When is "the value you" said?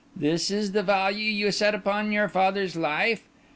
0.71-1.51